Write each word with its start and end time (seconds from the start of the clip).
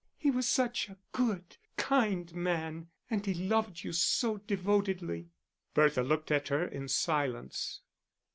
He 0.17 0.31
was 0.31 0.47
such 0.47 0.89
a 0.89 0.97
good, 1.11 1.57
kind 1.77 2.33
man, 2.33 2.87
and 3.11 3.23
he 3.23 3.35
loved 3.35 3.83
you 3.83 3.93
so 3.93 4.39
devotedly." 4.39 5.29
Bertha 5.75 6.01
looked 6.01 6.31
at 6.31 6.47
her 6.47 6.65
in 6.65 6.87
silence. 6.87 7.81